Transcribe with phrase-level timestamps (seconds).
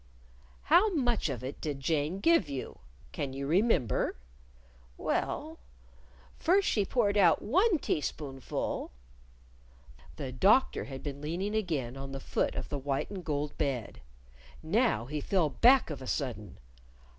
[0.63, 2.79] "How much of it did Jane give you?
[3.11, 4.15] Can you remember?"
[4.97, 5.59] "Well,
[6.39, 8.89] first she poured out one teaspoonful"
[10.17, 14.01] The Doctor had been leaning again on the foot of the white and gold bed.
[14.63, 16.57] Now he fell back of a sudden.